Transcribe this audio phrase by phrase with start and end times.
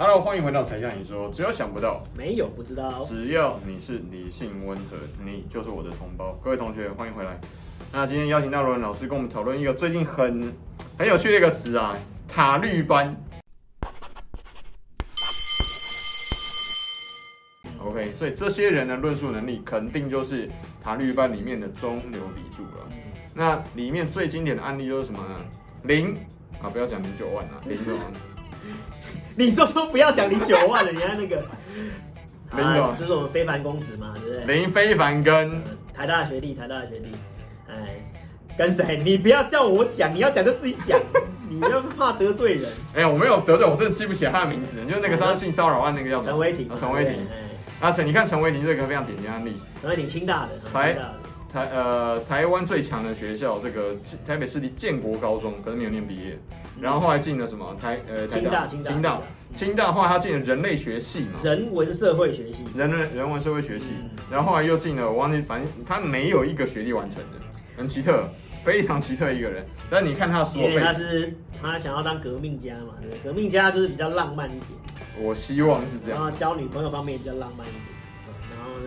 [0.00, 6.38] Hello，欢迎回到柴 Sean 你说，只有想不到，没有不知道，只要你是理性温和，你就是我的同胞。
[6.40, 7.36] 各位同学，欢迎回来。
[7.92, 10.54] 那今天邀请到罗文老师跟我们讨论一个最近很
[10.96, 11.98] 很有趣的一个词啊，
[12.28, 13.16] 塔绿班。
[17.80, 20.48] OK，所以这些人的论述能力肯定就是
[20.80, 22.88] 塔绿班里面的中流砥柱了。
[23.34, 25.44] 那里面最经典的案例就是什么呢？
[25.82, 26.14] 零
[26.62, 27.98] 啊，不要讲零九万啊，零什么？
[29.36, 31.44] 你就说不要讲你九万了，人家那个
[32.56, 34.56] 林总，就是我们非凡公子嘛，对不对？
[34.56, 35.62] 林非凡跟、呃、
[35.94, 37.12] 台大学弟，台大学弟，
[37.68, 37.74] 哎，
[38.56, 39.00] 跟谁？
[39.04, 40.98] 你不要叫我讲，你要讲就自己讲，
[41.48, 42.64] 你要怕得罪人。
[42.94, 47.14] 哎、欸，我没有得罪，我真的记不起来他的名字，就是那个他性骚扰案那个叫陈伟霆，陈伟霆。
[47.80, 50.96] 阿陈，你看陈伟霆这个非常典型案例，陈伟霆清大的，台
[51.52, 53.94] 台呃台湾最强的学校，这个
[54.26, 56.38] 台北市立建国高中，可是没有念毕业。
[56.80, 57.76] 然后后来进了什么？
[57.80, 59.20] 台呃清大清大清大。
[59.54, 63.94] 清大，后来他进了人类学系嘛，人文社会学系，人类人文社会学系，
[64.30, 67.40] 然后后来又进了我忘记，反正他没有一个学历完成的，
[67.74, 68.28] 很奇特，
[68.62, 69.64] 非常奇特一个人。
[69.88, 73.20] 但你看他说，因为他是他想要当革命家嘛，对不对？
[73.24, 74.62] 革命家就是比较浪漫一点，
[75.18, 77.82] 我希望是这样，然后交女朋友方面也比较浪漫一点。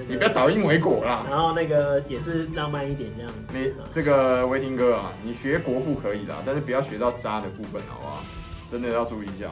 [0.08, 1.26] 你不要倒因为果啦。
[1.30, 3.38] 然后那个也是浪漫一点这样子。
[3.54, 8.24] 你这个维廷哥啊，你学国父可以啦，但是不要学到渣的部分，好不好？
[8.72, 9.50] 真的要注意一下。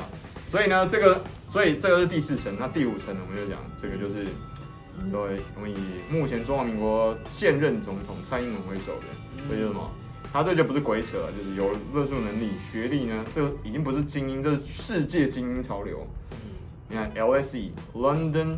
[0.50, 4.26] 所以呢，这个，所以这个是第四层，那第五层我们就讲这个就是，
[5.12, 5.76] 对，我们以
[6.10, 9.92] 目前中华民国现任总统蔡英文为首的，所以什么？
[10.32, 16.06] 他这就不是鬼扯了，就是有论述能力、学历呢，这已经不是精英，这是世界精英潮流。
[16.88, 18.58] 你看 LSE London。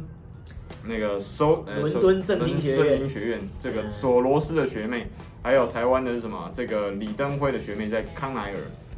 [0.84, 5.08] 那个收呃，伦敦政经学院，学院这个索罗斯的学妹，
[5.44, 6.52] 还有台湾的是什么？
[6.54, 8.58] 这个李登辉的学妹在康奈尔，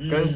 [0.09, 0.30] 跟、嗯、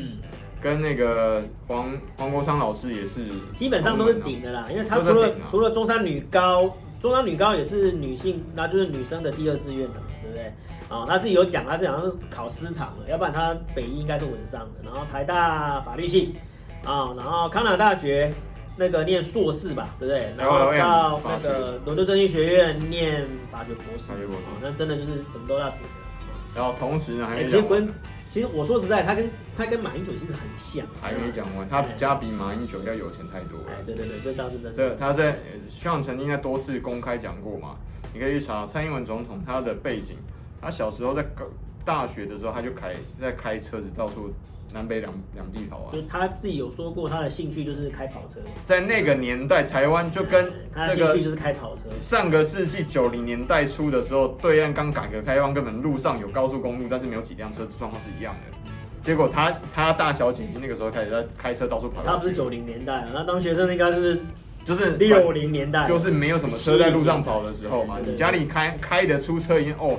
[0.61, 3.25] 跟那个黄黄国昌老师也是，
[3.55, 10.51] 基本上都是顶的啦，因为他除了除了中山女高，中山女高也是女性，那就是女生的第二志愿的嘛，对不对？
[10.89, 16.35] 啊，他自己有讲，他是好像是考私场的，要不然他北医应该是文商的，然后台大法律系
[16.83, 18.33] 啊，然后康奈大学。
[18.77, 20.31] 那个念硕士吧，对不对？
[20.37, 25.89] 然后到那个伦敦政经学院念法学博士，啊、哦，那真的就是什么都要读的。
[26.55, 27.87] 然后同时呢，还有其实跟
[28.29, 30.85] 其实我说实在，他跟他跟马英九其实很像。
[31.01, 33.65] 还没讲完，他家比马英九要有钱太多了。
[33.69, 34.73] 哎，对对对，这倒是真的。
[34.73, 35.37] 这他在
[35.69, 37.75] 像曾经在多次公开讲过嘛，
[38.13, 40.17] 你可以去查蔡英文总统他的背景，
[40.61, 41.45] 他小时候在高
[41.87, 44.31] 大学的时候他就开在开车子到处。
[44.73, 48.41] 南北两两地跑啊，就他自己有说过，他的兴趣就是开跑车。
[48.65, 51.83] 在那个年代，台湾就跟他的兴趣就是开跑车。
[52.01, 58.69] 上个世纪九零年代初的时候，对岸刚改革开放，根本路上有高速公路，但是没有几辆车，状况是一样的。
[59.01, 62.03] 结果他他大小姐姐那个时候开始在开车到处跑。
[62.03, 64.19] 他不是九零年代啊，他当学生应该是
[64.65, 67.99] 就是六零年代，就是没有什么车在路上跑的时候嘛。
[68.05, 69.97] 你家里开开的出车已经哦，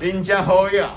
[0.00, 0.90] 人家好呀。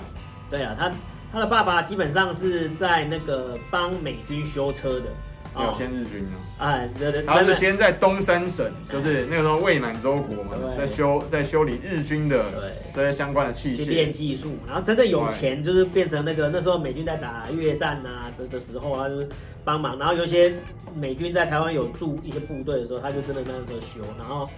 [0.50, 0.91] 对啊，他。
[1.33, 5.07] 他的爸爸基本上是在那个帮美军修车的，
[5.53, 6.38] 没有先日军呢。
[6.59, 12.45] 哎，对对，他是先在东三省，就是那个时候伪满洲国嘛，在修在修理日军的
[12.94, 14.56] 这些相关的器械，练技术。
[14.66, 19.27] 然后真正有钱，就是变成那个那时候美军在打越战啊的的时候，他就是
[19.66, 20.00] 帮忙。
[20.00, 20.53] 然后有一些
[20.95, 24.50] 美军在台湾有驻一些部队的时候，他就真的那个时候修，然后。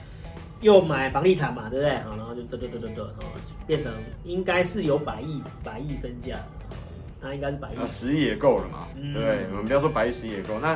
[0.61, 1.97] 又买房地产嘛，对不对？
[1.99, 3.25] 好，然后就得得得得得，哦，
[3.65, 3.91] 变成
[4.23, 6.37] 应该是有百亿百亿身价，
[7.21, 7.89] 他应该是百亿。
[7.89, 9.45] 十亿也够了嘛，嗯、对不对？
[9.51, 10.59] 我们不要说百亿十亿也够。
[10.59, 10.69] 那，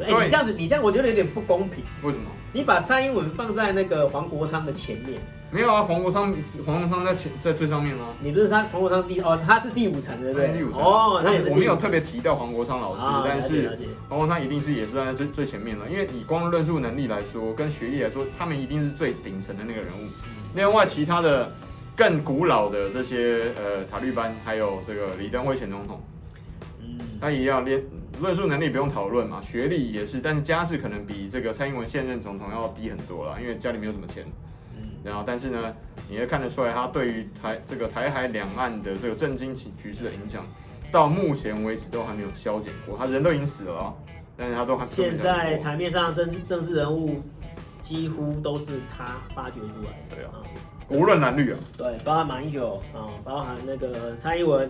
[0.00, 1.84] 哎、欸，你这样子，你这样我觉得有点不公平。
[2.02, 2.24] 为什么？
[2.52, 5.20] 你把蔡英文放在那个黄国昌的前面。
[5.52, 6.32] 没有啊，黄国昌，
[6.64, 8.14] 黄国昌在前，在最上面啊。
[8.20, 10.52] 你不是他，黄国昌是第哦，他是第五层，对不对？
[10.52, 11.50] 第五层哦，他也是。
[11.50, 13.76] 我没有特别提到黄国昌老师，哦、但是
[14.08, 20.02] 黄国昌一定是也是站在最最前面了，因为以光论述能力来说，跟学历来说，他们一定是最顶层的那个人物。
[20.24, 21.52] 嗯、另外，其他的
[21.96, 26.00] 更古老的这些呃塔利班，还有这个李登辉前总统，
[26.80, 27.82] 嗯，他也要练
[28.20, 34.24] 论述能力不用讨论嘛，学历也是，但是家世可能比这个蔡英文现任总统要低很多了，因为家里没有什么钱。
[35.02, 35.74] 然后，但是呢，
[36.10, 40.44] 你也看得出来，他对于台这个台海两岸的这个政经局势的影响，
[40.92, 42.98] 到目前为止都还没有消减过。
[42.98, 43.94] 他人都已经死了啊，
[44.36, 47.22] 但是他都还现在台面上政治政治人物
[47.80, 50.16] 几乎都是他发掘出来的。
[50.16, 50.44] 对啊，
[50.88, 54.68] 无论蓝绿啊，对，包含马英九啊，包含那个蔡英文、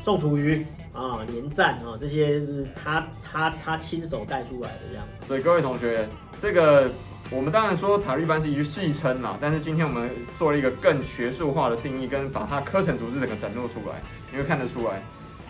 [0.00, 5.24] 宋楚瑜啊、连战啊，这些是他他他亲手带出来的这样子。
[5.28, 6.08] 所以各位同学，
[6.40, 6.90] 这个。
[7.32, 15.00] 我们当然说塔利班是一句戏称啦，但是今天我们做了一个更学术化的定义，跟把它课程组织整个展露出来，你会看得出来，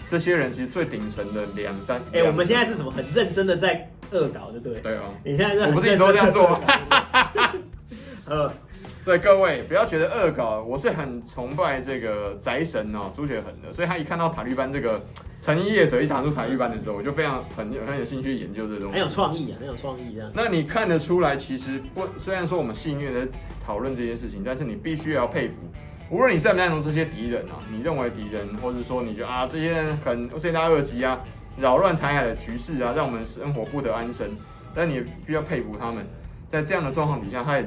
[0.07, 1.97] 这些人其实最顶层的两三。
[2.13, 4.81] 哎、欸，我们现在是什么很认真的在恶搞，对不对？
[4.81, 6.61] 对啊，你现在我不是一直都这样做吗？
[8.27, 8.53] 呃，
[9.03, 15.01] 所以各位不要觉得恶搞，我是很崇拜这个宅神哦，朱雪恒的，所以他一看到塔利班这个
[15.41, 20.31] 成衣业者一打出塔利班的时候，我就非常很有很有兴趣研究这东西，很有创意啊，很有创意啊。
[20.35, 23.27] 那你看得出来，其实不虽然说我们戏谑的
[23.65, 25.55] 讨论这件事情，但是你必须要佩服，
[26.11, 31.19] 无论你赞不赞同这些敌人啊，你认为敌人，或者说你觉得啊这些人很罪大恶极啊，
[31.57, 34.29] 扰乱台海的局势啊，让我们生活不得安生，
[34.75, 36.05] 但你必须要佩服他们，
[36.51, 37.67] 在这样的状况底下，他也。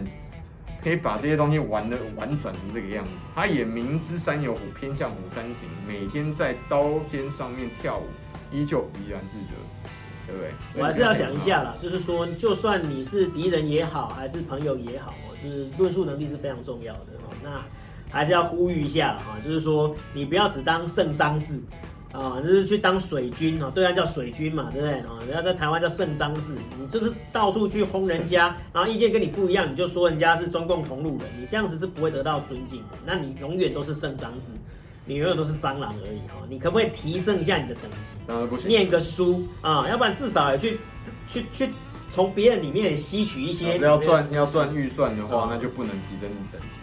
[0.83, 8.07] 可以把这些东西玩的玩转成这个样子，他也明知山有虎，偏向虎山行，每天在刀尖上面跳舞，
[8.51, 10.51] 依旧怡然自得，对不对？
[10.81, 17.07] 我还是要想一下啦，就是说，就算你是敌人也好，还是朋友也好，就是论述能力是非常重要的。
[17.41, 17.63] 那
[18.09, 21.59] 还是要呼吁一下哈，就是说，你不要只当圣章事。
[22.13, 25.17] 啊，就是去当水军啊，对岸叫水军嘛，对不对啊？
[25.27, 32.97] 人家在台湾叫圣章事，你就是到处去轰人家，然后意见跟你不一样，你就说人家是中共同路人，你这样子是不会得到尊敬的。
[33.03, 34.51] 那你永远都是圣章事，
[35.05, 36.35] 你永远都是蟑螂而已哈。
[36.47, 37.97] 你可不可以提升一下你的等级？
[38.27, 38.67] 当然不行。
[38.67, 40.79] 念个书啊，要不然至少也去
[41.27, 41.69] 去去
[42.11, 43.79] 从别人里面吸取一些。
[43.79, 46.77] 要赚要赚预算的话，那就不能提升你等级。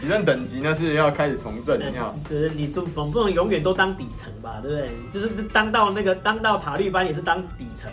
[0.00, 4.90] 提升等级那是要开始从政，你要，就是你总总不能永远都当底层吧，对不对？
[5.10, 7.90] 就是当到那个当到塔利班也是当底层，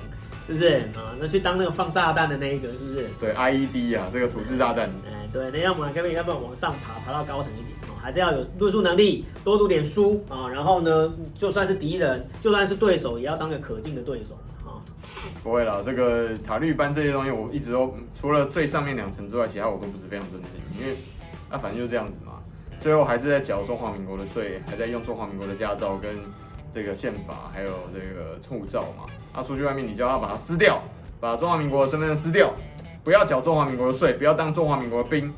[0.48, 1.16] 是不是啊？
[1.20, 3.10] 那去当那个放炸弹的那一个，是不是？
[3.20, 4.90] 对，IED 啊，这个土制炸弹。
[5.08, 10.50] 哎，对，那要么要不要不要往上爬，爬到高层一点哦，还是要有论述能力，多读点书啊。
[10.50, 14.38] 然后呢，就算是敌人，就算是对手，也要当个可敬的对手。
[15.44, 20.96] 不会啦，这个塔绿班这些东西，我一直都除了最上面两层之外，其他我都不是非常尊敬，因为
[21.50, 22.34] 啊，反正就是这样子嘛。
[22.80, 26.16] 最后还是在缴中华民国的税，还在用中华民国的驾照跟
[26.74, 29.06] 这个宪法，还有这个护照嘛。
[29.34, 30.82] 他、啊、出去外面，你就要把它撕掉，
[31.20, 32.54] 把中华民国的身份证撕掉，
[33.04, 35.34] 不要缴中华民国的税，不要当中华民国的兵。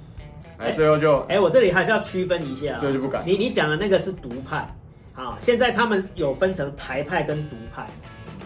[0.58, 3.24] 哎，最后就哎，我这里还是要区分一下，这就不敢。
[3.26, 4.68] 你你讲的那个是独派，
[5.14, 7.86] 好，现在他们有分成台派跟独派。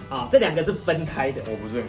[0.10, 1.44] 啊，这两个是分开的。
[1.46, 1.84] 我不是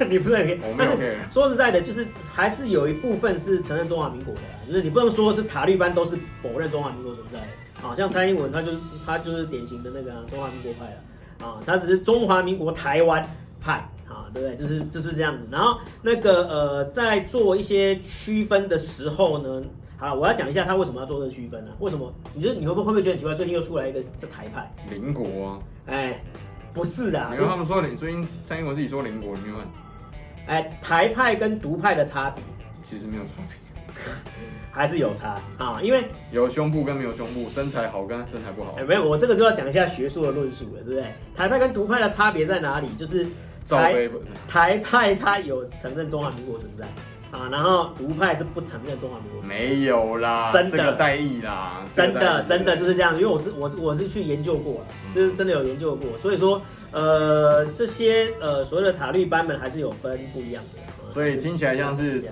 [0.00, 0.90] 很， 你不是很，我没有。
[0.90, 7.86] 但是说实在的，就是还是有一部分是承认中华民国的，就是你不能说是塔利班都是否认中华民国存在的。
[7.86, 11.46] 啊，像蔡英文，他就是他就是典型的那个中华民国派了。
[11.46, 13.22] 啊，他只是中华民国台湾
[13.60, 13.74] 派，
[14.08, 14.56] 啊，对不对？
[14.56, 15.46] 就是就是这样子。
[15.50, 19.62] 然后那个呃，在做一些区分的时候呢，
[19.98, 21.72] 好，我要讲一下他为什么要做这个区分呢？
[21.80, 22.10] 为什么？
[22.32, 23.34] 你觉得你会不会会不会觉得很奇怪？
[23.34, 25.58] 最近又出来一个叫台派邻国啊？
[25.84, 26.18] 哎。
[26.76, 32.44] 不是的，因为他们说你最近蔡英文自己说邻国，你看，哎，台派跟独派的差别
[32.84, 33.94] 其实没有差别，
[34.70, 41.04] 还是有差啊，因为有胸部跟没有胸部，身材好跟身材不好，哎，没有，我这个就要讲一下学术的论述了，对不对？
[41.34, 42.88] 台派跟独派的差别在哪里？
[42.98, 43.26] 就是
[43.66, 44.06] 台
[44.46, 46.86] 台派它有承认中华民国存在。
[47.36, 56.62] 啊，然后独派是不承认中华民国，没有啦，真的代议啦，真的真的就是这样，因为我是我我是去研究过了，就是真的有研究过，所以说
[56.92, 62.24] 呃这些呃所谓的塔绿班们还是有分不一样的，所以听起来像是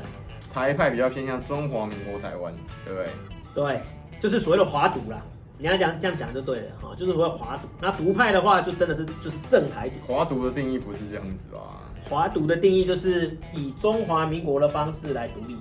[0.53, 2.51] 台派比较偏向中华民国台湾，
[2.87, 3.09] 对不对？
[3.55, 3.81] 对，
[4.19, 5.21] 就是所谓的华独啦，
[5.59, 7.69] 你要讲这样讲就对了哈，就是所谓华独。
[7.79, 11.61] 那独派的话就真的是就是正台独，华独的定义不是这样子吧？
[12.09, 15.57] 华独的定义就是以中华民国的方式来独立，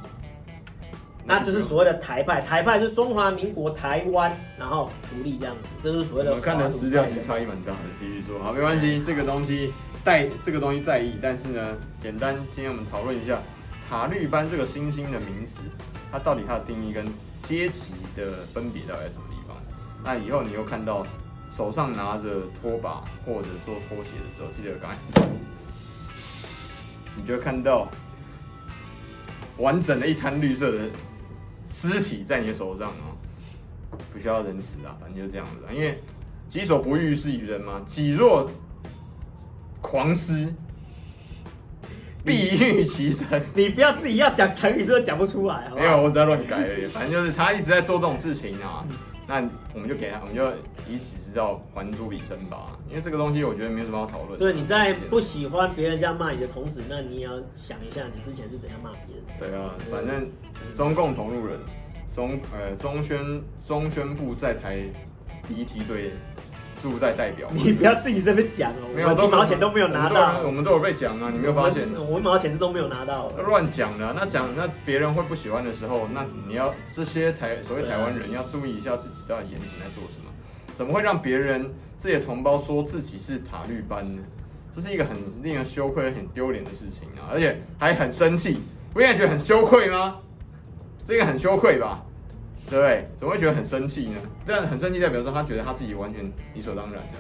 [1.26, 2.42] 那就是所谓的台派。
[2.42, 6.36] 台派就是中华民国台湾，然后独立这样子，这是所谓的。
[6.36, 9.72] 我看的资料其实差异蛮大的，必须说好，没关系，这个东西
[10.04, 13.42] 在这个东西在意，但是呢，简单今天我们讨论一下
[13.90, 15.62] 塔绿班这个新兴的名词，
[16.12, 17.06] 它到底它的定义跟
[17.42, 19.56] 阶级的分别到底在什么地方？
[20.04, 21.08] 那以后你又看到
[21.50, 25.24] 手上拿着拖把或者说拖鞋的时候，记得赶快。
[27.16, 27.88] 你就看到
[29.58, 30.90] 完整的一滩绿色的
[31.68, 33.14] 尸体在你的手上啊，
[34.12, 35.74] 不需要仁慈啊，反正就是这样子啊。
[35.74, 35.98] 因为
[36.50, 37.82] 己所不欲，施于人嘛。
[37.86, 38.50] 己若
[39.82, 40.54] 狂尸，
[42.24, 43.28] 必欲其身。
[43.54, 45.76] 你不要自己要讲成语，都讲不出来好好？
[45.76, 46.86] 没有，我只在乱改而已。
[46.88, 48.86] 反正就是他一直在做这种事情啊。
[49.28, 49.42] 那
[49.74, 50.44] 我们就给他，我们就
[50.88, 52.78] 以此之道还诸彼身吧。
[52.90, 54.40] 因为这个东西，我觉得没有什么好讨论。
[54.40, 59.26] 对，你在不喜欢别人这样骂你的同时，那你也要想一下，你之前是怎样骂别人。
[59.40, 60.30] 对啊，反正
[60.74, 61.60] 中共同路人，
[62.14, 64.84] 中呃中宣中宣部在台
[65.48, 66.12] 第一梯队。
[66.84, 71.88] 驻在代表， 你不要自己这边讲哦，没有一毛钱都没有拿到，我们都有被讲啊，你没有发现？
[71.96, 74.12] 我一毛钱是都没有拿到，乱讲的。
[74.14, 80.30] 那讲那别人会不喜欢的时候，那你要这些台所谓台湾人要注意一下自己到底言行在做什么？
[80.76, 84.22] 怎么会让别人自己的同胞说自己是塔绿班呢？
[84.76, 88.60] 这是一个很令人羞愧、很丢脸的事情啊，而且还很生气。
[88.94, 90.18] 不应该觉得很羞愧吗？
[91.06, 92.04] 这个很羞愧吧，
[92.70, 93.10] 对不对？
[93.18, 94.20] 怎么会觉得很生气呢？
[94.46, 97.20] 这样很生气代表说他觉得他自己完全理所当然的，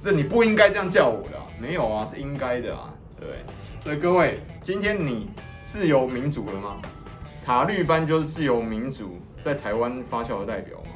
[0.00, 3.44] 这你不应该这样叫我的，没有啊，是应该的啊，对不对？
[3.80, 5.30] 所以各位，今天你
[5.64, 6.76] 自由民主了吗？
[7.44, 10.90] 塔绿班就是自由民主在台湾发酵的代表吗？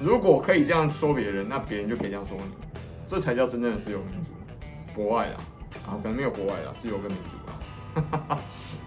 [0.00, 4.30] 如果可以这样说别人，那别人就可以这样说你，这才叫真正的自由民主。
[4.94, 5.36] 国外啊，
[5.86, 8.40] 啊，可能没有国外啦，自由跟民主啊。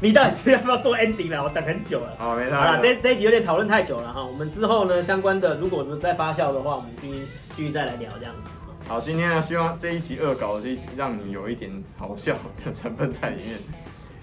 [0.00, 1.42] 你到底是要不要做 ending 了？
[1.42, 2.14] 我等很久了。
[2.18, 2.54] 好，没事。
[2.54, 4.24] 好了，这这一集有点讨论太久了哈。
[4.24, 8.50] 我们之后呢，相关的如果说再发酵的话，我们继续继续再来聊这样子。
[8.86, 13.58] 好，今天呢，希望这一集恶搞的这一集，让你有一点好笑的成分在里面。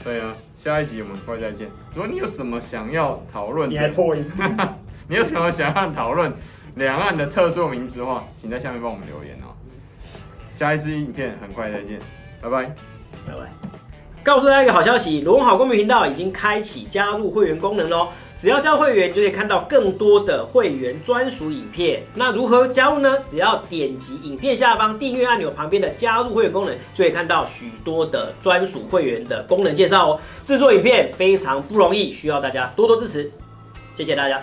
[0.03, 1.67] 对啊，下一集我们会再见。
[1.95, 4.23] 如果你有什么想要讨论，你还破音，
[5.07, 6.31] 你有什么想要讨论
[6.75, 9.53] 两岸的特殊名词的话，请在下面帮我们留言哦。
[10.57, 11.99] 下一支影片很快再见，
[12.41, 12.63] 拜拜，
[13.25, 13.70] 拜拜。
[14.23, 18.09] 告诉大家一个好消息，罗文好公民频道已经开启加入会员功能喽！
[18.35, 22.03] 只要加入会员，就可以看到更多的会员专属影片。
[22.13, 23.17] 那如何加入呢？
[23.25, 30.19] 只要点击影片下方订阅按钮旁边的加入会员功能，就可以看到许多的专属会员的功能介绍哦。
[30.45, 33.31] 制作影片非常不容易，需要大家多多支持，
[33.95, 34.39] 谢谢大家。